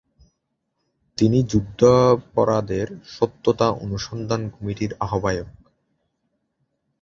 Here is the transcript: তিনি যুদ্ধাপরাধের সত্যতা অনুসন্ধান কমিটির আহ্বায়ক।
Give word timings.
তিনি 1.17 1.39
যুদ্ধাপরাধের 1.43 2.87
সত্যতা 3.07 3.67
অনুসন্ধান 3.81 4.41
কমিটির 4.49 4.91
আহ্বায়ক। 4.99 5.49